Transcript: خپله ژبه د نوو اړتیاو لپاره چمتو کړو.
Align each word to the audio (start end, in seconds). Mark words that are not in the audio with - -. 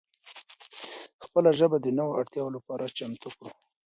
خپله 1.25 1.49
ژبه 1.59 1.77
د 1.81 1.87
نوو 1.97 2.17
اړتیاو 2.19 2.53
لپاره 2.55 2.93
چمتو 2.97 3.29
کړو. 3.37 3.51